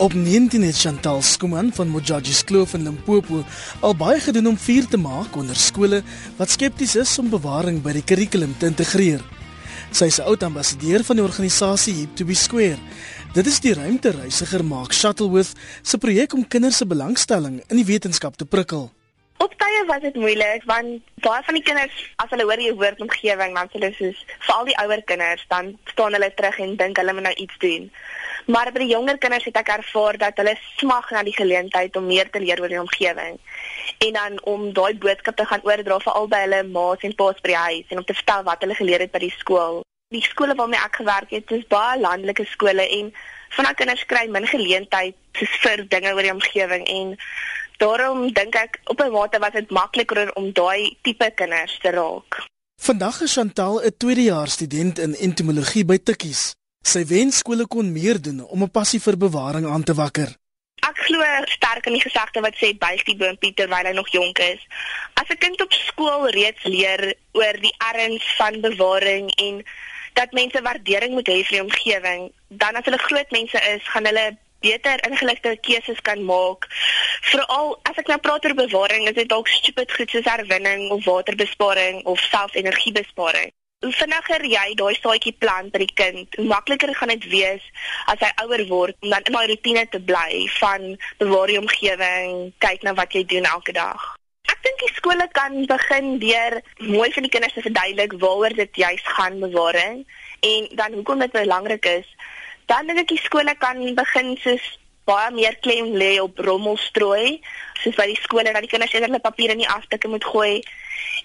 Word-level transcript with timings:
Op 0.00 0.14
19 0.14 0.62
het 0.62 0.80
Chantal 0.80 1.22
Skuman 1.22 1.72
van 1.72 1.88
Mojaji's 1.88 2.44
Kloof 2.44 2.72
in 2.74 2.82
Limpopo 2.82 3.42
al 3.80 3.96
baie 3.96 4.20
gedoen 4.20 4.46
om 4.46 4.56
vuur 4.58 4.86
te 4.88 4.96
maak 4.96 5.34
onder 5.36 5.56
skole 5.56 5.98
wat 6.38 6.48
skepties 6.50 6.94
is 6.96 7.18
om 7.20 7.28
bewaring 7.28 7.82
by 7.84 7.92
die 7.92 8.04
kurrikulum 8.08 8.54
te 8.56 8.70
integreer. 8.70 9.20
Sy 9.92 10.08
is 10.08 10.18
'n 10.18 10.24
oud 10.24 10.42
ambassadeur 10.42 11.04
van 11.04 11.16
die 11.16 11.24
organisasie 11.24 11.94
Hip 11.94 12.16
to 12.16 12.24
be 12.24 12.34
Square. 12.34 12.78
Dit 13.34 13.46
is 13.46 13.60
die 13.60 13.74
ruimtereisiger 13.74 14.64
Mark 14.64 14.92
Shuttleworth 14.92 15.52
se 15.82 15.98
projek 15.98 16.32
om 16.32 16.48
kinders 16.48 16.76
se 16.76 16.86
belangstelling 16.86 17.62
in 17.68 17.76
die 17.76 17.84
wetenskap 17.92 18.36
te 18.36 18.46
prikkel. 18.46 18.90
Op 19.36 19.52
tye 19.56 19.84
was 19.86 20.00
dit 20.00 20.14
moeilik 20.14 20.64
want 20.64 21.02
baie 21.14 21.42
van 21.44 21.54
die 21.54 21.62
kinders 21.62 21.92
as 22.16 22.30
hulle 22.30 22.44
hoor 22.44 22.56
die 22.56 22.72
woord 22.72 23.00
omgewing 23.00 23.54
dan 23.54 23.68
hulle 23.72 23.92
soos 23.98 24.24
veral 24.38 24.64
die 24.64 24.78
ouer 24.80 25.02
kinders 25.02 25.44
dan 25.48 25.78
staan 25.84 26.12
hulle 26.12 26.32
terug 26.34 26.58
en 26.58 26.76
dink 26.76 26.96
hulle 26.96 27.12
moet 27.12 27.22
nou 27.22 27.34
iets 27.34 27.58
doen. 27.58 27.90
Maar 28.50 28.72
by 28.74 28.82
die 28.82 28.90
jonger 28.90 29.18
kinders 29.22 29.44
het 29.46 29.58
ek 29.60 29.68
ervaar 29.76 30.16
dat 30.18 30.40
hulle 30.40 30.56
smag 30.80 31.10
na 31.14 31.22
die 31.22 31.34
geleentheid 31.36 31.96
om 31.96 32.08
meer 32.10 32.30
te 32.30 32.40
leer 32.42 32.58
oor 32.62 32.72
die 32.72 32.80
omgewing 32.80 33.38
en 34.06 34.16
dan 34.16 34.38
om 34.48 34.64
daai 34.74 34.96
boodskap 34.98 35.36
te 35.36 35.46
gaan 35.46 35.62
oordra 35.68 35.98
vir 36.02 36.16
al 36.18 36.28
by 36.32 36.40
hulle 36.46 36.60
ma's 36.72 37.04
en 37.06 37.14
pa's 37.14 37.38
by 37.44 37.52
die 37.52 37.60
huis 37.60 37.92
en 37.92 38.00
om 38.02 38.06
te 38.08 38.16
vertel 38.16 38.42
wat 38.48 38.64
hulle 38.64 38.78
geleer 38.78 39.04
het 39.04 39.12
by 39.14 39.22
die 39.22 39.34
skool. 39.36 39.82
Die 40.10 40.24
skole 40.26 40.56
waarmee 40.58 40.82
ek 40.82 40.98
gewerk 41.02 41.34
het, 41.36 41.52
is 41.54 41.68
baie 41.70 42.00
landelike 42.00 42.46
skole 42.50 42.86
en 42.98 43.12
van 43.56 43.68
daai 43.68 43.78
kinders 43.82 44.06
kry 44.10 44.26
min 44.34 44.46
geleentheid 44.50 45.42
vir 45.62 45.84
dinge 45.94 46.14
oor 46.14 46.26
die 46.26 46.34
omgewing 46.34 46.86
en 46.90 47.16
daarom 47.82 48.30
dink 48.34 48.56
ek 48.58 48.80
op 48.90 49.00
'n 49.00 49.12
mate 49.14 49.38
was 49.38 49.52
dit 49.52 49.70
makliker 49.70 50.32
om 50.34 50.52
daai 50.52 50.96
tipe 51.02 51.30
kinders 51.34 51.78
te 51.82 51.90
raak. 51.90 52.42
Vandag 52.82 53.20
is 53.20 53.32
Chantal 53.32 53.82
'n 53.84 53.94
tweedejaars 53.96 54.52
student 54.52 54.98
in 54.98 55.14
entomologie 55.14 55.84
by 55.84 55.98
Tikkies. 55.98 56.54
Sy 56.80 57.02
wens 57.04 57.36
skole 57.42 57.66
kon 57.68 57.92
meer 57.92 58.18
doen 58.18 58.40
om 58.54 58.62
'n 58.62 58.70
passie 58.76 59.00
vir 59.00 59.16
bewaring 59.16 59.66
aan 59.66 59.82
te 59.84 59.94
wakker. 59.94 60.30
Ek 60.90 60.96
glo 61.06 61.20
sterk 61.56 61.86
in 61.86 61.92
die 61.92 62.06
gesegde 62.08 62.40
wat 62.40 62.56
sê 62.56 62.72
buig 62.78 63.04
die 63.04 63.16
boontjie 63.16 63.54
terwyl 63.54 63.86
hy 63.86 63.92
nog 63.92 64.08
jonk 64.08 64.38
is. 64.38 64.60
As 65.14 65.28
'n 65.28 65.38
kind 65.44 65.60
op 65.60 65.72
skool 65.72 66.28
reeds 66.30 66.64
leer 66.64 67.14
oor 67.32 67.56
die 67.60 67.74
erns 67.92 68.24
van 68.38 68.60
bewaring 68.60 69.30
en 69.46 69.62
dat 70.14 70.32
mense 70.32 70.62
waardering 70.62 71.12
moet 71.12 71.28
hê 71.28 71.44
vir 71.44 71.56
die 71.56 71.62
omgewing, 71.68 72.32
dan 72.48 72.76
as 72.76 72.84
hulle 72.84 72.98
groot 72.98 73.30
mense 73.30 73.58
is, 73.74 73.82
gaan 73.92 74.06
hulle 74.06 74.36
beter 74.60 75.04
ingeligte 75.08 75.58
keuses 75.60 76.00
kan 76.00 76.24
maak. 76.24 76.66
Veral 77.20 77.78
as 77.82 77.96
ek 77.96 78.08
nou 78.08 78.18
praat 78.18 78.44
oor 78.44 78.54
bewaring, 78.54 79.06
is 79.08 79.14
dit 79.14 79.28
dalk 79.28 79.48
stupid 79.48 79.92
goed 79.92 80.10
soos 80.10 80.24
herwinning 80.24 80.90
of 80.90 81.04
waterbesparing 81.04 82.04
of 82.04 82.18
selfs 82.18 82.54
energiebesparing 82.54 83.52
hoe 83.80 83.92
vinniger 83.96 84.42
jy 84.44 84.74
daai 84.76 84.96
saadjie 84.98 85.32
plant 85.40 85.72
by 85.72 85.80
die 85.80 85.94
kind, 85.96 86.34
hoe 86.36 86.44
makliker 86.48 86.90
gaan 86.96 87.12
dit 87.14 87.22
wees 87.32 87.64
as 88.12 88.20
hy 88.20 88.28
ouer 88.42 88.62
word 88.68 88.96
om 89.00 89.12
dan 89.14 89.28
in 89.28 89.36
daai 89.36 89.46
rotine 89.48 89.84
te 89.88 90.00
bly 90.10 90.40
van 90.58 90.82
bewaar 91.22 91.48
die 91.48 91.60
omgewing, 91.60 92.34
kyk 92.60 92.82
na 92.84 92.92
wat 92.98 93.16
jy 93.16 93.22
doen 93.30 93.48
elke 93.48 93.72
dag. 93.72 94.02
Ek 94.52 94.60
dink 94.66 94.82
die 94.84 94.92
skole 94.98 95.24
kan 95.32 95.56
begin 95.70 96.18
deur 96.20 96.58
mooi 96.90 97.08
vir 97.14 97.24
die 97.24 97.32
kinders 97.32 97.56
te 97.56 97.64
verduidelik 97.64 98.18
waaroor 98.20 98.56
dit 98.58 98.82
juis 98.82 99.06
gaan 99.16 99.40
bewaring 99.40 100.02
en 100.44 100.68
dan 100.76 100.98
hoekom 100.98 101.24
dit 101.24 101.32
belangrik 101.38 101.88
is. 101.88 102.10
Dan 102.68 102.90
dink 102.90 103.06
ek 103.06 103.14
die 103.14 103.22
skole 103.24 103.54
kan 103.62 103.80
begin 103.96 104.34
soos 104.44 104.66
baie 105.08 105.30
meer 105.32 105.56
klem 105.64 105.94
lê 105.96 106.10
op 106.20 106.36
rommelstrooi, 106.44 107.40
soos 107.80 107.96
by 107.96 108.10
die 108.12 108.20
skole 108.20 108.52
dat 108.52 108.60
die 108.60 108.72
kinders 108.74 108.92
eerder 108.92 109.08
hulle 109.08 109.24
papiere 109.24 109.56
in 109.56 109.64
die 109.64 109.72
afdekke 109.72 110.12
moet 110.12 110.28
gooi. 110.34 110.60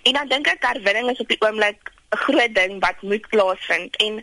En 0.08 0.22
dan 0.22 0.32
dink 0.32 0.48
ek 0.56 0.64
herwinning 0.72 1.12
is 1.12 1.20
op 1.20 1.36
die 1.36 1.42
oomblik 1.44 1.92
'n 2.16 2.24
groot 2.28 2.56
ding 2.56 2.80
wat 2.80 3.02
moet 3.02 3.26
plaasvind 3.34 3.96
en 4.06 4.14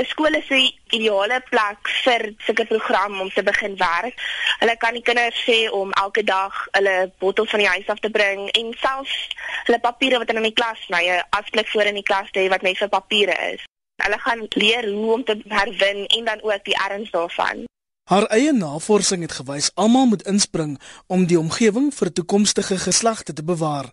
'n 0.00 0.04
skool 0.12 0.34
is 0.40 0.50
'n 0.50 0.72
ideale 0.96 1.38
plek 1.50 1.80
vir 2.04 2.22
sulke 2.46 2.66
program 2.66 3.20
om 3.20 3.30
te 3.30 3.42
begin 3.42 3.76
werk. 3.76 4.14
Hulle 4.58 4.76
kan 4.76 4.94
die 4.94 5.02
kinders 5.02 5.38
sê 5.48 5.58
om 5.70 5.92
elke 5.92 6.24
dag 6.24 6.54
hulle 6.70 7.12
bottel 7.18 7.46
van 7.46 7.58
die 7.58 7.72
huis 7.74 7.86
af 7.86 7.98
te 7.98 8.10
bring 8.10 8.50
en 8.50 8.74
selfs 8.84 9.16
hulle 9.64 9.80
papiere 9.80 10.18
wat 10.18 10.28
hulle 10.28 10.42
in 10.42 10.50
die 10.52 10.60
klas 10.60 10.80
sny, 10.86 11.02
'n 11.08 11.26
afsplek 11.30 11.68
voor 11.68 11.86
in 11.92 12.00
die 12.00 12.08
klas 12.10 12.30
te 12.30 12.40
hê 12.40 12.48
wat 12.48 12.62
net 12.62 12.78
vir 12.78 12.88
papiere 12.88 13.36
is. 13.52 13.60
Hulle 14.04 14.18
gaan 14.18 14.46
leer 14.48 14.88
hoe 14.88 15.12
om 15.12 15.24
te 15.24 15.36
herwin 15.48 16.06
en 16.06 16.24
dan 16.24 16.42
ook 16.42 16.64
die 16.64 16.78
erns 16.88 17.10
daarvan. 17.10 17.64
Haar 18.10 18.26
eie 18.26 18.52
navorsing 18.52 19.22
het 19.22 19.32
gewys 19.32 19.70
almal 19.74 20.06
moet 20.06 20.22
inspring 20.22 20.80
om 21.06 21.26
die 21.26 21.38
omgewing 21.38 21.94
vir 21.94 22.12
toekomstige 22.12 22.78
geslagte 22.78 23.32
te 23.32 23.44
bewaar. 23.44 23.90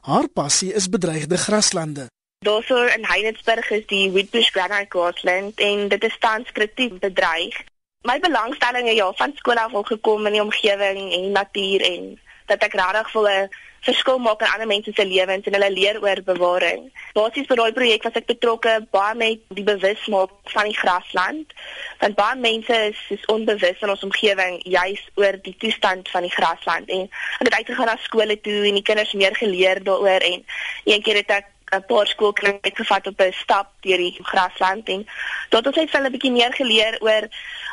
Haar 0.00 0.28
passie 0.28 0.72
is 0.74 0.88
bedreigde 0.88 1.36
graslande. 1.36 2.06
Daarso 2.42 2.74
in 2.82 3.04
Heidelberg 3.06 3.70
is 3.70 3.86
die 3.86 4.10
Witbush 4.10 4.50
Granite 4.50 4.86
Grassland 4.88 5.60
en 5.60 5.88
dit 5.88 6.04
is 6.04 6.18
tans 6.18 6.52
kritiek 6.52 6.98
bedreig. 6.98 7.54
My 8.02 8.18
belangstelling 8.18 8.88
het 8.88 8.96
ja 8.96 9.12
van 9.12 9.32
skool 9.36 9.60
af 9.62 9.74
al 9.74 9.86
gekom 9.86 10.26
in 10.26 10.34
die 10.34 10.42
omgewing 10.42 11.12
en 11.12 11.30
natuur 11.36 11.84
en 11.86 12.08
dat 12.50 12.66
ek 12.66 12.74
regtig 12.74 13.12
wil 13.12 13.28
'n 13.28 13.46
verskil 13.86 14.18
maak 14.18 14.42
in 14.42 14.50
ander 14.54 14.66
mense 14.66 14.90
se 14.94 15.06
lewens 15.06 15.46
en 15.46 15.54
hulle 15.54 15.70
leer 15.70 16.02
oor 16.02 16.22
bewaring. 16.22 16.90
Basies 17.14 17.46
vir 17.46 17.56
daai 17.56 17.72
projek 17.78 18.02
was 18.02 18.18
ek 18.20 18.26
betrokke 18.26 18.74
baie 18.90 19.14
met 19.14 19.38
die 19.54 19.66
bewusmaak 19.70 20.34
van 20.54 20.64
die 20.64 20.78
grasland. 20.82 21.54
Want 22.02 22.18
baie 22.18 22.36
mense 22.36 22.74
is, 22.90 22.98
is 23.08 23.24
onbewus 23.26 23.86
in 23.86 23.94
ons 23.94 24.02
omgewing 24.02 24.60
juis 24.64 25.02
oor 25.14 25.38
die 25.42 25.56
toestand 25.58 26.10
van 26.10 26.22
die 26.22 26.34
grasland 26.38 26.90
en 26.90 27.06
ek 27.38 27.46
het 27.46 27.54
uitgegaan 27.54 27.86
na 27.86 27.96
skole 28.02 28.40
toe 28.40 28.60
en 28.66 28.74
die 28.74 28.86
kinders 28.90 29.12
meer 29.12 29.36
geleer 29.36 29.82
daaroor 29.82 30.30
en 30.32 30.44
een 30.84 31.02
keer 31.02 31.22
het 31.22 31.30
ek 31.30 31.51
'n 31.72 31.84
paar 31.86 32.06
skoolkinders 32.06 32.62
uitgevat 32.62 33.06
op 33.06 33.20
'n 33.20 33.32
stap 33.32 33.68
deur 33.80 33.96
die 33.96 34.18
grasland 34.22 34.88
en 34.88 35.06
tot 35.48 35.66
ons 35.66 35.76
het 35.76 35.92
hulle 35.92 36.08
'n 36.08 36.14
bietjie 36.16 36.36
meer 36.38 36.52
geleer 36.52 36.98
oor 37.00 37.24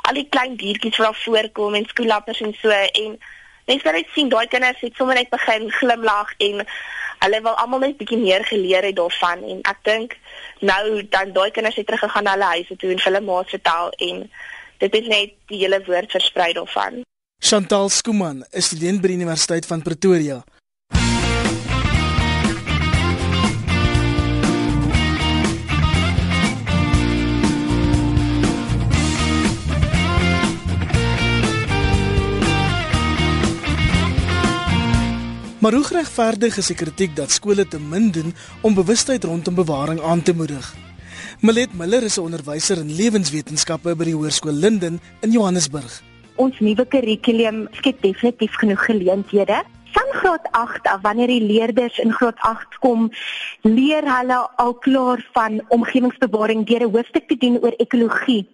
al 0.02 0.14
die 0.14 0.30
klein 0.30 0.56
diertjies 0.56 0.98
wat 0.98 1.08
daar 1.08 1.22
voorkom 1.26 1.76
en 1.76 1.86
skoolappers 1.86 2.42
en 2.42 2.56
so 2.62 2.70
en 2.70 3.20
mens 3.66 3.82
kan 3.82 3.94
net 3.94 4.08
sien 4.14 4.30
daai 4.30 4.48
kinders 4.48 4.80
het 4.80 4.96
sommer 4.96 5.16
net 5.16 5.30
begin 5.30 5.72
glimlag 5.72 6.34
en 6.38 6.66
hulle 7.24 7.42
wil 7.42 7.56
almal 7.62 7.80
net 7.80 7.98
bietjie 7.98 8.18
meer 8.18 8.46
geleer 8.46 8.84
het 8.84 8.96
daarvan 8.96 9.44
en 9.44 9.60
ek 9.62 9.80
dink 9.84 10.18
nou 10.60 11.08
dan 11.16 11.34
daai 11.34 11.52
kinders 11.52 11.76
het 11.76 11.86
teruggegaan 11.86 12.24
na 12.24 12.31
hulle 12.38 12.54
huise 12.56 12.76
toe 12.76 12.92
en 12.92 13.00
vir 13.00 13.12
hulle 13.12 13.26
maats 13.31 13.50
vertel 13.50 13.92
en 14.08 14.31
dit 14.78 14.94
het 14.96 15.08
net 15.08 15.36
die 15.52 15.60
hele 15.64 15.84
woord 15.86 16.12
versprei 16.12 16.54
daarvan. 16.54 17.04
Chantal 17.40 17.90
Skuman 17.90 18.46
is 18.52 18.66
student 18.66 19.02
by 19.02 19.08
die 19.12 19.20
Universiteit 19.20 19.66
van 19.66 19.81
Pretoria 19.81 20.44
Maar 35.59 35.74
hoe 35.74 35.88
regverdig 35.92 36.58
is 36.58 36.70
die 36.72 36.75
kritiek 36.75 37.16
dat 37.16 37.31
skole 37.36 37.66
te 37.68 37.80
min 37.80 38.12
doen 38.16 38.31
om 38.62 38.74
bewustheid 38.74 39.24
rondom 39.24 39.56
bewaring 39.56 40.00
aan 40.02 40.22
te 40.22 40.34
moedig? 40.34 40.75
Malet 41.42 41.74
Miller 41.74 42.03
is 42.03 42.16
'n 42.18 42.22
onderwyser 42.22 42.78
in 42.78 42.96
lewenswetenskappe 42.96 43.96
by 43.96 44.03
die 44.03 44.14
Hoërskool 44.16 44.53
Linden 44.53 45.02
in 45.19 45.31
Johannesburg. 45.31 46.02
Ons 46.36 46.59
nuwe 46.59 46.86
kurrikulum 46.86 47.68
skep 47.72 48.02
definitief 48.02 48.56
genoeg 48.56 48.86
geleenthede 48.86 49.64
van 49.96 50.10
graad 50.20 50.48
8 50.52 50.88
af 50.88 51.02
wanneer 51.02 51.28
die 51.28 51.42
leerders 51.42 51.98
in 51.98 52.14
graad 52.14 52.40
8 52.40 52.78
kom 52.80 53.10
leer 53.62 54.06
hulle 54.18 54.40
al 54.56 54.74
klaar 54.74 55.26
van 55.34 55.62
omgewingsbewaring 55.68 56.66
deur 56.66 56.84
'n 56.88 56.94
hoofstuk 56.94 57.28
te 57.28 57.38
doen 57.38 57.60
oor 57.62 57.74
ekologie 57.86 58.48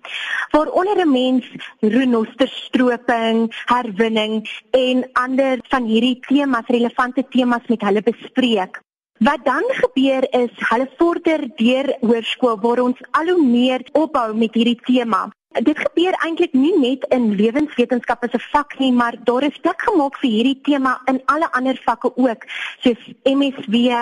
waaronder 0.51 0.97
'n 1.05 1.11
mens 1.11 1.45
renosterstroping, 1.79 3.37
herwinning 3.65 4.49
en 4.71 5.09
ander 5.13 5.57
van 5.67 5.83
hierdie 5.83 6.19
temas 6.19 6.67
relevante 6.67 7.23
temas 7.29 7.65
met 7.67 7.81
hulle 7.81 8.01
bespreek. 8.01 8.81
Wat 9.19 9.39
dan 9.43 9.63
gebeur 9.67 10.27
is 10.31 10.51
hulle 10.69 10.89
vorder 10.97 11.41
deur 11.55 11.87
hoërskool 11.99 12.59
waar 12.59 12.79
ons 12.79 12.99
al 13.11 13.27
hoe 13.27 13.45
meer 13.45 13.81
opbou 13.91 14.33
met 14.35 14.53
hierdie 14.53 14.79
tema 14.83 15.29
dit 15.63 15.77
gebeur 15.79 16.15
eintlik 16.25 16.53
nie 16.53 16.73
net 16.79 17.05
in 17.15 17.29
lewenswetenskappe 17.39 18.27
se 18.31 18.39
vak 18.51 18.75
nie, 18.79 18.91
maar 18.91 19.15
daar 19.23 19.43
is 19.47 19.59
plek 19.63 19.81
gemaak 19.87 20.17
vir 20.19 20.29
hierdie 20.29 20.59
tema 20.67 20.97
in 21.11 21.21
alle 21.31 21.47
ander 21.51 21.79
vakke 21.85 22.11
ook, 22.15 22.43
soos 22.83 23.05
MSW, 23.23 23.93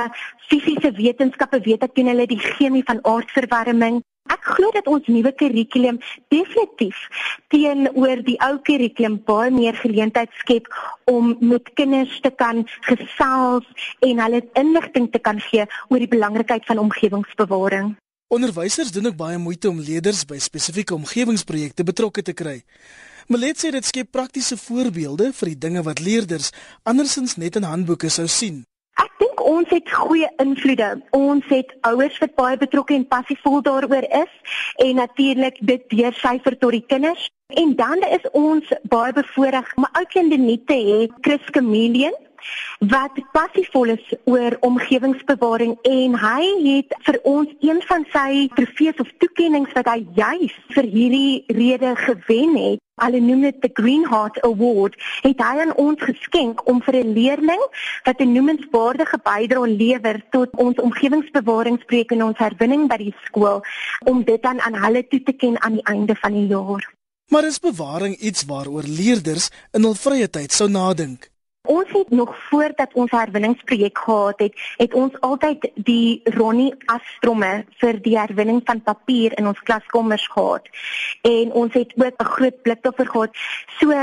fisiese 0.50 0.92
wetenskappe, 0.98 1.62
weet 1.66 1.86
ek 1.86 1.94
doen 1.96 2.10
hulle 2.14 2.26
die 2.28 2.42
chemie 2.42 2.84
van 2.88 3.04
aardverwarming. 3.04 4.02
Ek 4.32 4.46
glo 4.56 4.72
dat 4.72 4.88
ons 4.88 5.08
nuwe 5.12 5.34
kurrikulum 5.36 6.00
definitief 6.32 6.98
teenoor 7.52 8.24
die 8.24 8.38
ou 8.48 8.56
kurrikulum 8.66 9.20
baie 9.28 9.52
meer 9.52 9.76
geleentheid 9.78 10.32
skep 10.40 10.70
om 11.12 11.36
met 11.42 11.74
kinders 11.76 12.16
te 12.24 12.32
kan 12.32 12.64
gesels 12.88 13.68
en 14.00 14.24
hulle 14.24 14.46
inligting 14.60 15.12
te 15.12 15.20
kan 15.20 15.44
gee 15.50 15.68
oor 15.90 16.00
die 16.00 16.14
belangrikheid 16.16 16.66
van 16.72 16.82
omgewingsbewaring. 16.88 17.94
Onderwysers 18.34 18.92
doen 18.92 19.06
ook 19.06 19.16
baie 19.16 19.38
moeite 19.38 19.70
om 19.70 19.80
leerders 19.80 20.24
by 20.26 20.40
spesifieke 20.42 20.96
omgewingsprojekte 20.96 21.84
betrokke 21.86 22.24
te 22.26 22.34
kry. 22.34 22.64
Malet 23.30 23.60
sê 23.62 23.70
dit 23.76 23.86
skep 23.86 24.10
praktiese 24.10 24.58
voorbeelde 24.58 25.28
vir 25.38 25.52
die 25.52 25.60
dinge 25.66 25.84
wat 25.86 26.02
leerders 26.02 26.50
andersins 26.90 27.38
net 27.38 27.60
in 27.62 27.68
handboeke 27.70 28.10
sou 28.10 28.26
sien. 28.26 28.64
Ek 28.98 29.14
dink 29.22 29.44
ons 29.46 29.70
het 29.70 29.94
goeie 30.00 30.32
invloede. 30.42 30.90
Ons 31.14 31.46
het 31.54 31.78
ouers 31.92 32.18
wat 32.26 32.34
baie 32.42 32.58
betrokke 32.58 32.98
en 32.98 33.06
passievol 33.14 33.62
daaroor 33.70 34.10
is 34.24 34.58
en 34.82 34.98
natuurlik 35.04 35.62
dit 35.62 35.86
deursyfer 35.94 36.58
tot 36.58 36.74
die 36.74 36.86
kinders. 36.90 37.30
En 37.54 37.76
dan 37.78 38.02
is 38.10 38.26
ons 38.34 38.74
baie 38.90 39.14
bevoorreg 39.14 39.70
om 39.78 39.86
'n 39.86 39.94
ou 40.02 40.06
kindernette 40.10 40.66
te 40.74 40.80
hê, 40.90 41.00
Chris 41.22 41.46
Chameleon 41.54 42.18
wat 42.80 43.20
passievol 43.32 43.94
is 43.96 44.14
oor 44.24 44.58
omgewingsbewaring 44.60 45.76
en 45.82 46.16
hy 46.20 46.46
het 46.64 46.96
vir 47.08 47.20
ons 47.24 47.50
een 47.60 47.82
van 47.90 48.06
sy 48.14 48.48
trofees 48.56 49.04
of 49.04 49.12
toekenninge 49.24 49.74
wat 49.74 49.90
hy 49.92 50.00
juis 50.16 50.56
vir 50.76 50.90
hierdie 50.96 51.44
rede 51.48 51.96
gewen 51.96 52.58
het. 52.58 52.82
Hulle 53.02 53.20
noem 53.26 53.42
dit 53.42 53.62
the 53.62 53.70
Green 53.74 54.04
Heart 54.06 54.38
Award. 54.46 54.96
Het 55.26 55.40
hy 55.42 55.64
aan 55.64 55.74
ons 55.82 56.02
geskenk 56.02 56.62
om 56.70 56.82
vir 56.86 56.96
'n 57.02 57.14
leerling 57.14 57.64
wat 58.06 58.22
'n 58.22 58.34
noemenswaardige 58.34 59.18
bydrae 59.24 59.68
lewer 59.68 60.22
tot 60.32 60.50
ons 60.56 60.78
omgewingsbewaringspreek 60.78 62.12
en 62.12 62.24
ons 62.24 62.38
herwinning 62.38 62.88
by 62.88 62.98
die 62.98 63.16
skool 63.26 63.64
om 64.06 64.24
dit 64.24 64.42
dan 64.42 64.62
aan 64.62 64.76
hulle 64.76 65.08
toe 65.08 65.24
te 65.24 65.34
ken 65.34 65.62
aan 65.62 65.74
die 65.74 65.86
einde 65.86 66.16
van 66.16 66.34
die 66.34 66.48
jaar. 66.48 66.94
Maar 67.28 67.44
is 67.44 67.60
bewaring 67.60 68.16
iets 68.16 68.46
waaroor 68.46 68.84
leerders 68.84 69.50
in 69.72 69.84
hul 69.84 69.96
vrye 69.96 70.30
tyd 70.30 70.52
sou 70.52 70.70
nadink? 70.70 71.33
Ons 71.68 71.92
het 71.92 72.10
nog 72.10 72.32
voordat 72.50 72.94
ons 72.94 73.12
herwinningsprojek 73.12 73.98
gehad 73.98 74.40
het, 74.40 74.56
het 74.78 74.94
ons 74.94 75.14
altyd 75.20 75.70
die 75.76 76.20
Ronnie 76.24 76.74
Astromme 76.92 77.52
vir 77.80 78.00
die 78.04 78.18
herwinning 78.20 78.60
van 78.68 78.82
papier 78.84 79.32
in 79.40 79.48
ons 79.48 79.62
klaskamer 79.64 80.20
gehad. 80.34 80.68
En 81.22 81.54
ons 81.62 81.74
het 81.74 81.94
ook 81.96 82.20
'n 82.20 82.34
groot 82.36 82.62
blikdoffer 82.62 83.08
gehad. 83.08 83.32
So 83.80 83.96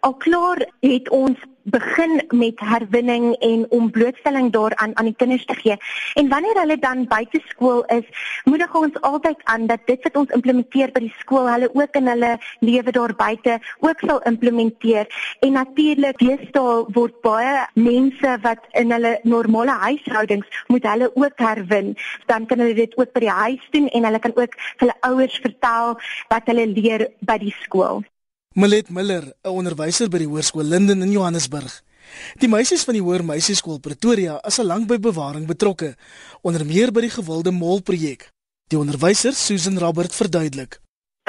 al 0.00 0.14
klaar 0.14 0.66
het 0.80 1.08
ons 1.08 1.38
begin 1.62 2.22
met 2.28 2.60
herwinning 2.60 3.34
en 3.44 3.66
om 3.70 3.90
blootstelling 3.90 4.50
daaraan 4.52 4.96
aan 4.96 5.04
die 5.04 5.14
kinders 5.16 5.44
te 5.44 5.54
gee. 5.54 5.76
En 6.14 6.28
wanneer 6.28 6.60
hulle 6.60 6.78
dan 6.78 7.06
buite 7.06 7.40
skool 7.48 7.84
is, 7.84 8.04
moedig 8.44 8.74
ons 8.74 9.00
altyd 9.00 9.40
aan 9.44 9.66
dat 9.66 9.80
dit 9.86 10.02
wat 10.02 10.16
ons 10.16 10.30
implementeer 10.30 10.92
by 10.92 11.04
die 11.04 11.14
skool, 11.18 11.48
hulle 11.48 11.70
ook 11.74 11.96
in 12.00 12.08
hulle 12.08 12.32
lewe 12.60 12.92
daar 12.96 13.14
buite 13.14 13.58
ook 13.78 14.04
sal 14.06 14.22
implementeer. 14.32 15.06
En 15.40 15.52
natuurlik, 15.52 16.18
deesdae 16.18 16.84
word 16.96 17.20
baie 17.22 17.66
mense 17.74 18.36
wat 18.42 18.64
in 18.72 18.92
hulle 18.92 19.18
normale 19.22 19.76
huishoudings 19.84 20.64
moet 20.68 20.88
hulle 20.88 21.10
ook 21.14 21.36
herwin. 21.36 21.94
Dan 22.26 22.46
kan 22.46 22.58
hulle 22.58 22.74
dit 22.74 22.96
ook 22.96 23.12
by 23.12 23.26
die 23.26 23.36
huis 23.42 23.68
doen 23.70 23.88
en 23.88 24.08
hulle 24.08 24.18
kan 24.18 24.36
ook 24.36 24.56
vir 24.56 24.86
hulle 24.86 24.98
ouers 25.12 25.36
vertel 25.44 25.98
wat 26.32 26.48
hulle 26.48 26.66
leer 26.72 27.10
by 27.20 27.38
die 27.38 27.54
skool. 27.60 28.02
Malet 28.54 28.88
Miller, 28.90 29.22
'n 29.44 29.48
onderwyser 29.48 30.08
by 30.10 30.18
die 30.18 30.26
Hoërskool 30.26 30.66
Linden 30.66 31.02
in 31.02 31.12
Johannesburg. 31.12 31.70
Die 32.42 32.48
meisies 32.48 32.82
van 32.82 32.96
die 32.98 33.02
Hoër 33.02 33.22
Meisieskool 33.22 33.78
Pretoria 33.78 34.40
is 34.42 34.58
al 34.58 34.66
lank 34.66 34.88
by 34.88 34.98
bewaring 34.98 35.46
betrokke, 35.46 35.94
onder 36.42 36.66
meer 36.66 36.90
by 36.90 37.00
die 37.00 37.14
gewilde 37.14 37.52
molprojek. 37.52 38.26
Die 38.66 38.78
onderwyser, 38.78 39.32
Susan 39.32 39.78
Robert, 39.78 40.10
verduidelik. 40.14 40.80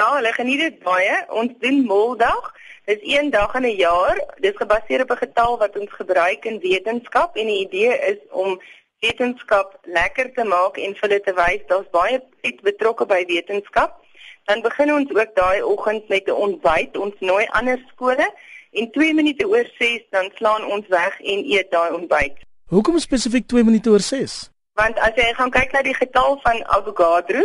Ja, 0.02 0.16
hulle 0.16 0.32
geniet 0.32 0.58
dit 0.58 0.82
baie. 0.82 1.22
Ons 1.30 1.54
doen 1.60 1.84
moldag. 1.86 2.52
Dit 2.90 2.98
is 3.02 3.14
een 3.14 3.30
dag 3.30 3.54
in 3.54 3.70
'n 3.70 3.76
jaar. 3.76 4.18
Dit 4.40 4.52
is 4.54 4.58
gebaseer 4.58 5.02
op 5.02 5.10
'n 5.10 5.22
getal 5.22 5.58
wat 5.58 5.78
ons 5.78 5.92
gebruik 5.92 6.44
in 6.44 6.58
wetenskap 6.58 7.36
en 7.36 7.46
die 7.46 7.68
idee 7.68 7.98
is 8.10 8.18
om 8.30 8.60
wetenskap 8.98 9.78
lekker 9.84 10.32
te 10.34 10.44
maak 10.44 10.76
en 10.76 10.94
vir 10.94 11.08
hulle 11.08 11.20
te 11.20 11.34
wys 11.34 11.62
daar's 11.68 11.90
baie 11.90 12.22
iets 12.42 12.62
betrokke 12.62 13.06
by 13.06 13.24
wetenskap. 13.26 14.02
Dan 14.44 14.60
begin 14.60 14.92
ons 14.92 15.10
ook 15.14 15.34
daai 15.34 15.62
oggend 15.62 16.08
met 16.08 16.26
'n 16.26 16.30
ontbyt. 16.46 16.96
Ons 16.96 17.14
nooi 17.18 17.46
ander 17.50 17.78
skole 17.90 18.34
en 18.72 18.90
2 18.90 19.14
minute 19.14 19.48
oor 19.48 19.66
6 19.78 20.02
dan 20.10 20.30
slaan 20.34 20.64
ons 20.64 20.86
weg 20.88 21.20
en 21.20 21.44
eet 21.44 21.70
daai 21.70 21.92
ontbyt. 21.92 22.36
Hoekom 22.66 22.98
spesifiek 22.98 23.46
2 23.46 23.64
minute 23.64 23.90
oor 23.90 24.00
6? 24.00 24.50
Want 24.74 24.98
as 24.98 25.14
jy 25.14 25.32
gaan 25.36 25.50
kyk 25.50 25.72
na 25.72 25.82
die 25.82 25.94
getal 25.94 26.38
van 26.42 26.64
Avogadro, 26.64 27.42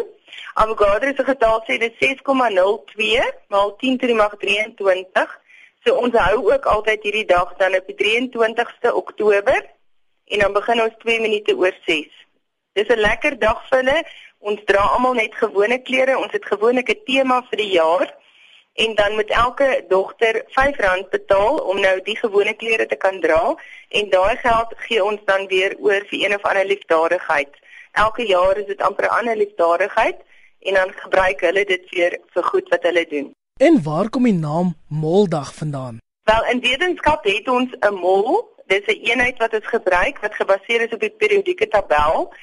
Avogadro 0.53 1.11
se 1.15 1.23
getal 1.23 1.63
sê 1.67 1.77
dit 1.77 1.93
6,02 1.99 3.25
maal 3.47 3.75
10 3.77 3.97
to 3.97 4.07
die 4.07 4.15
mag 4.15 4.37
23. 4.39 5.35
So 5.85 5.95
ons 5.95 6.15
hou 6.17 6.37
ook 6.51 6.65
altyd 6.65 7.03
hierdie 7.03 7.25
dag 7.25 7.51
dan 7.59 7.75
op 7.75 7.89
die 7.91 7.97
23ste 7.99 8.93
Oktober 8.93 9.59
en 10.27 10.39
dan 10.39 10.53
begin 10.53 10.81
ons 10.81 10.95
2 11.03 11.19
minute 11.21 11.55
oor 11.55 11.75
6. 11.85 12.07
Dis 12.73 12.87
'n 12.87 12.99
lekker 12.99 13.39
dag 13.39 13.59
vir 13.69 13.77
hulle 13.79 13.99
Ons 14.39 14.59
dra 14.65 14.83
almal 14.93 15.13
net 15.13 15.35
gewone 15.35 15.81
klere. 15.81 16.17
Ons 16.17 16.31
het 16.31 16.45
gewoonlik 16.45 16.89
'n 16.89 17.03
tema 17.05 17.41
vir 17.49 17.57
die 17.57 17.71
jaar 17.71 18.15
en 18.73 18.95
dan 18.95 19.13
moet 19.13 19.29
elke 19.29 19.85
dogter 19.87 20.45
R5 20.53 21.09
betaal 21.09 21.55
om 21.57 21.79
nou 21.79 22.01
die 22.01 22.17
gewone 22.17 22.53
klere 22.53 22.85
te 22.85 22.95
kan 22.95 23.19
dra 23.19 23.55
en 23.89 24.09
daai 24.09 24.35
geld 24.37 24.73
gee 24.77 25.03
ons 25.03 25.21
dan 25.25 25.47
weer 25.47 25.75
oor 25.79 26.05
vir 26.09 26.19
een 26.25 26.35
of 26.35 26.41
ander 26.41 26.65
liefdadigheid. 26.65 27.49
Elke 27.91 28.27
jaar 28.27 28.57
is 28.57 28.65
dit 28.65 28.81
amper 28.81 29.05
'n 29.05 29.17
ander 29.19 29.35
liefdadigheid 29.35 30.17
en 30.59 30.73
dan 30.73 30.91
gebruik 30.95 31.41
hulle 31.41 31.65
dit 31.65 31.89
weer 31.89 32.19
vir 32.33 32.43
goed 32.43 32.69
wat 32.69 32.83
hulle 32.83 33.05
doen. 33.09 33.31
En 33.57 33.83
waar 33.83 34.09
kom 34.09 34.23
die 34.23 34.33
naam 34.33 34.75
Moldag 34.87 35.55
vandaan? 35.55 35.97
Wel 36.23 36.45
in 36.45 36.59
wetenskap 36.59 37.23
het 37.23 37.47
ons 37.47 37.71
'n 37.79 37.93
mol. 37.93 38.55
Dit 38.65 38.87
is 38.87 38.95
'n 38.95 39.01
eenheid 39.09 39.37
wat 39.37 39.53
ons 39.53 39.67
gebruik 39.67 40.19
wat 40.19 40.35
gebaseer 40.35 40.81
is 40.81 40.93
op 40.93 40.99
die 40.99 41.15
periodieke 41.17 41.67
tabel. 41.67 42.33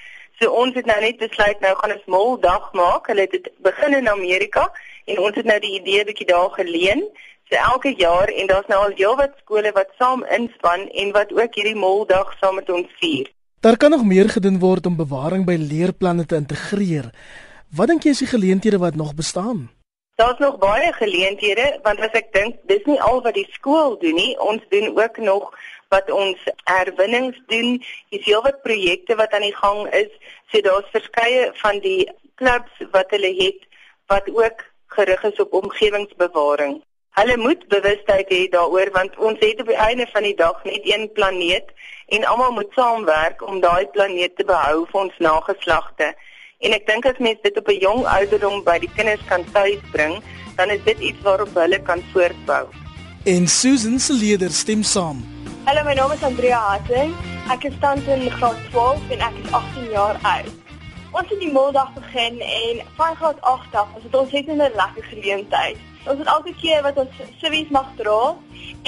So 0.41 0.51
ons 0.51 0.75
het 0.75 0.87
nou 0.87 0.97
net 1.01 1.21
besluit 1.23 1.61
nou 1.63 1.75
gaan 1.79 1.95
ons 1.95 2.09
mol 2.11 2.35
dag 2.41 2.73
maak. 2.73 3.07
Hulle 3.07 3.27
het 3.27 3.37
dit 3.37 3.53
begin 3.63 3.95
in 3.95 4.09
Amerika 4.09 4.67
en 5.07 5.21
ons 5.23 5.37
het 5.37 5.47
nou 5.47 5.61
die 5.63 5.77
idee 5.79 6.05
bietjie 6.09 6.27
daar 6.27 6.51
geleen. 6.57 7.05
So 7.51 7.61
elke 7.61 7.95
jaar 8.01 8.33
en 8.33 8.51
daar's 8.51 8.69
nou 8.73 8.81
al 8.87 8.97
heelwat 8.99 9.39
skole 9.45 9.71
wat 9.77 9.95
saam 9.99 10.25
inspan 10.37 10.89
en 10.89 11.13
wat 11.13 11.33
ook 11.33 11.55
hierdie 11.55 11.79
mol 11.79 12.07
dag 12.09 12.35
saam 12.41 12.59
met 12.59 12.71
ons 12.71 12.91
vier. 13.01 13.31
Daar 13.61 13.77
kan 13.77 13.91
nog 13.91 14.05
meer 14.05 14.29
gedoen 14.29 14.59
word 14.59 14.87
om 14.87 14.97
bewaring 14.97 15.47
by 15.47 15.55
leerplanne 15.61 16.27
te 16.27 16.37
integreer. 16.37 17.13
Wat 17.77 17.89
dink 17.89 18.05
jy 18.05 18.13
is 18.17 18.25
die 18.25 18.33
geleenthede 18.33 18.79
wat 18.79 18.95
nog 18.95 19.15
bestaan? 19.15 19.69
Daar's 20.15 20.39
nog 20.39 20.59
baie 20.59 20.93
geleenthede 20.93 21.79
want 21.83 22.01
as 22.01 22.13
ek 22.15 22.33
dink 22.33 22.59
dis 22.71 22.85
nie 22.91 23.01
al 23.03 23.23
wat 23.23 23.35
die 23.35 23.49
skool 23.55 23.97
doen 24.03 24.19
nie. 24.19 24.35
Ons 24.39 24.63
doen 24.71 24.93
ook 24.99 25.17
nog 25.19 25.55
wat 25.95 26.11
ons 26.11 26.41
herwinnings 26.71 27.39
doen. 27.53 27.79
Hier's 28.11 28.27
heelwat 28.29 28.63
projekte 28.67 29.17
wat 29.21 29.35
aan 29.37 29.47
die 29.47 29.57
gang 29.57 29.87
is. 30.03 30.11
So 30.51 30.61
daar's 30.67 30.91
verskeie 30.97 31.51
van 31.63 31.81
die 31.85 32.03
klubs 32.41 32.83
wat 32.97 33.15
hulle 33.15 33.33
het 33.39 33.61
wat 34.13 34.29
ook 34.31 34.65
gerig 34.97 35.23
is 35.31 35.41
op 35.41 35.53
omgewingsbewaring. 35.53 36.83
Hulle 37.15 37.37
moet 37.37 37.69
bewustheid 37.69 38.31
hê 38.31 38.43
daaroor 38.51 38.91
want 38.93 39.17
ons 39.23 39.39
het 39.41 39.61
op 39.63 39.71
die 39.71 39.83
einde 39.89 40.07
van 40.13 40.27
die 40.27 40.37
dag 40.37 40.65
net 40.65 40.87
een 40.91 41.07
planeet 41.15 41.71
en 42.15 42.25
almal 42.31 42.53
moet 42.53 42.73
saamwerk 42.75 43.43
om 43.47 43.61
daai 43.63 43.87
planeet 43.95 44.37
te 44.37 44.45
behou 44.45 44.87
vir 44.91 45.01
ons 45.01 45.21
nageslagte. 45.29 46.11
En 46.65 46.75
ek 46.75 46.87
dink 46.89 47.07
as 47.07 47.21
mens 47.23 47.39
dit 47.43 47.59
op 47.59 47.69
'n 47.69 47.79
jong 47.87 48.07
ouderdom 48.07 48.65
by 48.65 48.79
die 48.79 48.91
kinders 48.97 49.25
kan 49.29 49.45
tuisbring, 49.53 50.23
dan 50.57 50.71
is 50.71 50.83
dit 50.85 50.99
iets 50.99 51.23
waarop 51.23 51.55
hulle 51.55 51.83
kan 51.83 52.03
voortbou. 52.13 52.67
En 53.25 53.49
Susan 53.49 53.99
se 53.99 54.13
leerders 54.13 54.59
stem 54.59 54.83
saam. 54.83 55.34
Hallo, 55.67 55.83
my 55.83 55.95
naam 55.95 56.13
is 56.13 56.23
Andrea 56.23 56.57
Hating. 56.63 57.13
Ek 57.53 57.63
is 57.65 57.77
tans 57.81 58.09
in 58.15 58.25
graad 58.33 58.59
12 58.73 59.13
en 59.15 59.23
ek 59.27 59.37
is 59.43 59.55
18 59.59 59.87
jaar 59.95 60.19
oud. 60.31 60.51
Ons 61.17 61.33
het 61.33 61.41
die 61.41 61.49
moldag 61.55 61.95
begin 61.95 62.37
en 62.47 62.83
van 62.99 63.17
graad 63.21 63.41
8 63.53 63.79
af, 63.81 63.95
ons 63.97 64.05
het 64.05 64.19
ons 64.21 64.35
het 64.37 64.51
'n 64.53 64.61
lekker 64.61 65.07
geleentheid. 65.13 65.81
Ons 66.05 66.21
het 66.21 66.29
elke 66.35 66.55
keer 66.61 66.83
wat 66.83 67.01
ons 67.05 67.17
civies 67.41 67.73
mag 67.79 67.89
dra 68.03 68.37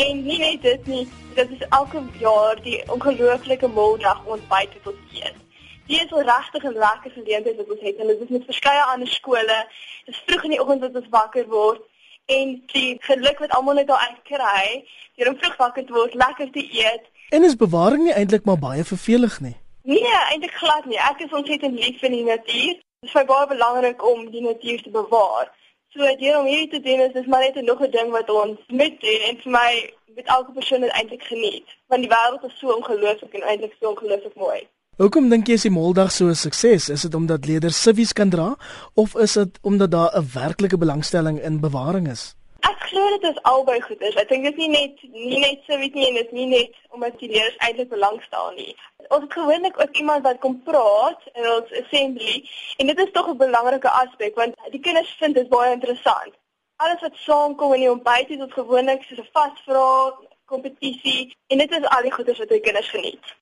en 0.04 0.22
nie 0.26 0.38
net 0.38 0.60
dit 0.68 0.86
nie, 0.86 1.08
dit 1.40 1.56
is 1.56 1.64
elke 1.80 2.04
jaar 2.20 2.62
die 2.68 2.78
ongelooflike 2.98 3.72
moldag 3.80 4.20
ons 4.26 4.46
buite 4.52 4.78
tot 4.84 5.00
eet. 5.14 5.40
Dit 5.88 6.04
is 6.04 6.12
'n 6.12 6.28
regtig 6.28 6.62
'n 6.64 6.78
lekker 6.84 7.10
geleentheid 7.10 7.56
wat 7.56 7.70
ons 7.70 7.86
het 7.88 7.96
en 7.96 8.06
dit 8.06 8.20
is 8.20 8.36
met 8.36 8.44
verskeie 8.44 8.84
ander 8.92 9.08
skole. 9.08 9.58
Dit 10.04 10.14
is 10.14 10.22
vroeg 10.26 10.44
in 10.44 10.50
die 10.50 10.60
oggend 10.60 10.80
wat 10.80 10.94
ons 10.94 11.08
wakker 11.08 11.46
word 11.48 11.80
en 12.26 12.62
die 12.72 12.96
geluk 13.00 13.38
wat 13.38 13.50
almal 13.50 13.74
net 13.74 13.86
daar 13.86 14.08
uitkry, 14.08 14.84
deur 15.14 15.28
om 15.30 15.38
vroeg 15.38 15.56
wakker 15.56 15.84
te 15.86 15.92
word, 15.92 16.14
lekker 16.14 16.50
te 16.50 16.64
eet. 16.72 17.04
En 17.28 17.44
is 17.44 17.56
bewaring 17.56 18.02
nie 18.02 18.12
eintlik 18.12 18.44
maar 18.44 18.58
baie 18.58 18.84
vervelig 18.84 19.40
nie? 19.40 19.56
Nee, 19.82 20.16
eintlik 20.30 20.54
glad 20.58 20.84
nie. 20.90 20.98
Ek 20.98 21.22
is 21.26 21.32
ontsettend 21.32 21.78
lief 21.78 22.00
vir 22.02 22.10
die 22.10 22.24
natuur. 22.26 22.74
Dit 22.74 23.10
is 23.10 23.14
vir 23.14 23.28
baie 23.28 23.46
belangrik 23.46 24.02
om 24.04 24.24
die 24.30 24.42
natuur 24.42 24.82
te 24.82 24.90
bewaar. 24.90 25.52
So 25.94 26.06
deur 26.20 26.38
om 26.40 26.48
hierdie 26.50 26.72
te 26.74 26.80
doen 26.82 27.04
is 27.06 27.12
dis 27.14 27.28
maar 27.30 27.44
net 27.46 27.56
'n 27.56 27.64
nog 27.64 27.82
'n 27.82 27.90
ding 27.90 28.10
wat 28.10 28.30
ons 28.30 28.58
moet 28.68 29.00
doen 29.00 29.20
en 29.28 29.38
vir 29.42 29.52
my 29.52 29.70
met 30.18 30.26
elke 30.26 30.52
persoon 30.52 30.80
dit 30.80 30.90
eintlik 30.90 31.22
geniet. 31.22 31.68
Want 31.86 32.02
die 32.02 32.10
wêreld 32.10 32.44
is 32.44 32.58
so 32.58 32.74
ongelooflik 32.74 33.34
en 33.34 33.42
eintlik 33.42 33.74
so 33.80 33.88
ongelooflik 33.88 34.34
mooi. 34.34 34.68
Hoekom 34.96 35.26
dink 35.28 35.50
jy 35.50 35.58
is 35.58 35.64
die 35.66 35.70
Moldag 35.74 36.08
so 36.08 36.30
'n 36.32 36.38
sukses? 36.40 36.88
Is 36.88 37.02
dit 37.04 37.14
omdat 37.14 37.44
leerders 37.44 37.82
civies 37.82 38.12
kan 38.16 38.30
dra 38.30 38.56
of 38.94 39.14
is 39.24 39.34
dit 39.36 39.58
omdat 39.62 39.90
daar 39.90 40.16
'n 40.16 40.28
werklike 40.34 40.78
belangstelling 40.78 41.36
in 41.48 41.60
bewaring 41.60 42.08
is? 42.08 42.34
Ek 42.60 42.78
glo 42.88 43.02
dit 43.18 43.30
is 43.30 43.42
albei 43.42 43.80
goed 43.80 44.00
is. 44.00 44.14
Ek 44.14 44.28
dink 44.28 44.44
dit 44.44 44.56
is 44.56 44.58
nie 44.58 44.68
net 44.68 44.94
nie 45.12 45.38
net 45.38 45.60
civies 45.68 45.92
nie 45.92 46.08
en 46.08 46.14
dit 46.14 46.26
is 46.26 46.32
nie 46.32 46.46
net 46.46 46.72
omdat 46.88 47.18
die 47.18 47.28
leerders 47.28 47.56
eintlik 47.58 47.88
belangstel 47.88 48.50
nie. 48.56 48.74
Ons 49.08 49.22
het 49.22 49.32
gewoonlik 49.32 49.80
ook 49.80 49.96
iemand 49.96 50.22
wat 50.22 50.40
kom 50.40 50.62
praat 50.62 51.20
in 51.34 51.44
ons 51.56 51.70
assembly 51.82 52.48
en 52.78 52.86
dit 52.86 52.98
is 52.98 53.12
tog 53.12 53.28
'n 53.28 53.36
belangrike 53.36 53.90
aspek 53.90 54.34
want 54.34 54.54
die 54.70 54.80
kinders 54.80 55.16
vind 55.20 55.34
dit 55.34 55.48
baie 55.48 55.72
interessant. 55.72 56.32
Alles 56.76 57.00
wat 57.00 57.16
saamkom 57.16 57.74
in 57.74 57.80
die 57.80 57.94
ontbyt 57.96 58.30
is 58.30 58.40
ons 58.40 58.60
gewoonlik 58.60 59.02
so 59.02 59.14
'n 59.14 59.28
vasvra 59.32 60.14
kompetisie 60.46 61.36
en 61.46 61.58
dit 61.58 61.70
is 61.70 61.84
al 61.84 62.02
die 62.02 62.16
goeders 62.16 62.38
wat 62.38 62.48
die 62.48 62.60
kinders 62.60 62.88
geniet. 62.88 63.36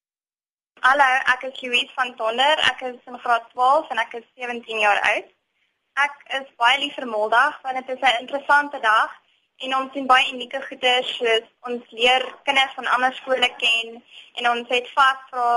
Hallo, 0.84 1.04
ek 1.32 1.46
is 1.48 1.60
Louise 1.62 1.92
van 1.96 2.10
Tonder. 2.16 2.58
Ek 2.70 2.82
is 2.84 3.06
in 3.08 3.16
graad 3.22 3.46
12 3.54 3.92
en 3.94 4.00
ek 4.02 4.18
is 4.18 4.26
17 4.36 4.82
jaar 4.82 4.98
oud. 5.10 5.30
Ek 6.04 6.18
is 6.38 6.50
baie 6.60 6.74
lief 6.82 6.98
vir 6.98 7.06
Moldag 7.08 7.56
want 7.64 7.78
dit 7.80 7.92
is 7.94 8.04
'n 8.08 8.20
interessante 8.24 8.80
dag 8.82 9.14
en 9.64 9.76
ons 9.78 9.94
sien 9.94 10.10
baie 10.12 10.28
unieke 10.34 10.60
goeders 10.66 11.14
soos 11.16 11.48
ons 11.70 11.96
leer 12.00 12.28
kinders 12.50 12.76
van 12.76 12.92
ander 12.98 13.16
skole 13.20 13.50
ken 13.64 13.96
en 14.36 14.50
ons 14.52 14.68
het 14.76 14.92
vasvra 14.98 15.48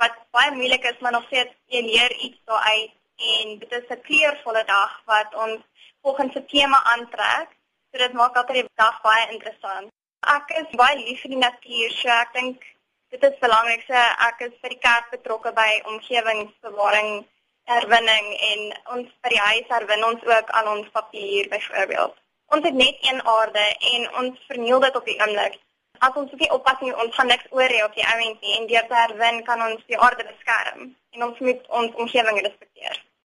wat 0.00 0.16
baie 0.38 0.56
moeilik 0.56 0.88
is 0.92 1.04
maar 1.04 1.16
nog 1.18 1.28
steeds 1.28 1.52
jy 1.76 1.84
leer 1.90 2.16
iets 2.24 2.40
daaruit 2.48 2.96
en 3.36 3.58
dit 3.58 3.78
is 3.80 3.88
'n 3.90 4.04
kleurvolle 4.08 4.64
dag 4.74 4.98
wat 5.14 5.40
ons 5.44 5.60
volgens 6.00 6.34
'n 6.34 6.46
tema 6.56 6.84
aantrek 6.96 7.48
so 7.90 7.98
dit 8.06 8.12
maak 8.12 8.36
altyd 8.36 8.62
die 8.62 8.68
dag 8.84 9.02
baie 9.02 9.32
interessant. 9.36 9.92
Ek 10.38 10.46
is 10.64 10.76
baie 10.84 10.96
lief 10.96 11.20
vir 11.20 11.36
die 11.36 11.44
natuur 11.48 11.90
so 12.00 12.08
ek 12.08 12.32
dink 12.40 12.72
dit 13.12 13.24
is 13.28 13.38
belangrik 13.44 13.82
so 13.86 14.02
ek 14.26 14.38
is 14.46 14.54
vir 14.64 14.72
die 14.72 14.82
kerk 14.84 15.10
betrokke 15.14 15.50
by 15.56 15.70
omgewingsbewaring 15.90 17.10
herwinning 17.72 18.30
en 18.50 18.62
ons 18.94 19.10
by 19.24 19.32
die 19.34 19.42
huis 19.48 19.68
herwin 19.74 20.06
ons 20.06 20.24
ook 20.30 20.52
aan 20.58 20.70
ons 20.74 20.88
papier 20.96 21.50
byvoorbeeld. 21.52 22.14
Ons 22.56 22.64
het 22.68 22.78
net 22.78 23.04
een 23.08 23.20
aarde 23.34 23.66
en 23.92 24.08
ons 24.22 24.40
verniel 24.48 24.80
dit 24.86 24.96
op 24.96 25.06
die 25.10 25.18
oomblik. 25.20 25.60
As 26.06 26.16
ons 26.22 26.32
nie 26.40 26.50
oppas 26.56 26.80
nie, 26.80 26.94
ons 27.04 27.14
gaan 27.14 27.30
niks 27.30 27.52
oor 27.58 27.76
hê 27.76 27.84
op 27.84 27.94
die 28.00 28.08
ouentjie 28.14 28.56
en 28.58 28.66
deur 28.72 28.88
te 28.88 28.98
herwin 29.02 29.44
kan 29.48 29.62
ons 29.68 29.84
die 29.92 30.00
aarde 30.08 30.26
beskerm 30.32 30.88
en 31.12 31.28
ons 31.28 31.44
moet 31.48 31.68
ons 31.82 32.00
omgewing 32.04 32.40
respekteer. 32.40 32.96